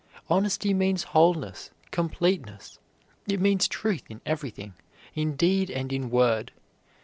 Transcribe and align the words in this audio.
Honesty 0.31 0.73
means 0.73 1.03
wholeness, 1.03 1.69
completeness; 1.91 2.79
it 3.27 3.39
means 3.39 3.67
truth 3.67 4.01
in 4.09 4.19
everything 4.25 4.73
in 5.13 5.35
deed 5.35 5.69
and 5.69 5.93
in 5.93 6.09
word. 6.09 6.51